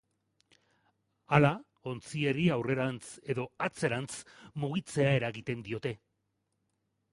Hala, 1.37 1.51
ontziari 1.91 2.47
aurrerantz 2.55 3.05
edo 3.35 3.47
atzerantz 3.67 4.09
mugitzea 4.65 5.15
eragiten 5.21 5.65
diote. 5.71 5.95